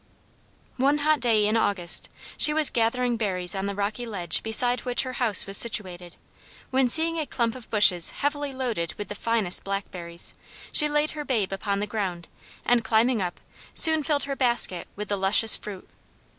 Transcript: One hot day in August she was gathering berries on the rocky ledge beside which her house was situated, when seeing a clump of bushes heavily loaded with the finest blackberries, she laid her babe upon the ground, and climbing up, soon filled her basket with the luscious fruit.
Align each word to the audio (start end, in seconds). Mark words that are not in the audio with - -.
One 0.77 0.97
hot 0.97 1.19
day 1.19 1.45
in 1.45 1.55
August 1.55 2.09
she 2.35 2.55
was 2.55 2.71
gathering 2.71 3.17
berries 3.17 3.53
on 3.53 3.67
the 3.67 3.75
rocky 3.75 4.07
ledge 4.07 4.41
beside 4.41 4.79
which 4.79 5.03
her 5.03 5.13
house 5.13 5.45
was 5.45 5.57
situated, 5.59 6.17
when 6.71 6.87
seeing 6.87 7.19
a 7.19 7.27
clump 7.27 7.53
of 7.53 7.69
bushes 7.69 8.09
heavily 8.09 8.51
loaded 8.51 8.95
with 8.95 9.09
the 9.09 9.13
finest 9.13 9.63
blackberries, 9.63 10.33
she 10.73 10.89
laid 10.89 11.11
her 11.11 11.23
babe 11.23 11.51
upon 11.53 11.81
the 11.81 11.85
ground, 11.85 12.27
and 12.65 12.83
climbing 12.83 13.21
up, 13.21 13.39
soon 13.75 14.01
filled 14.01 14.23
her 14.23 14.35
basket 14.35 14.87
with 14.95 15.07
the 15.07 15.17
luscious 15.17 15.55
fruit. 15.55 15.87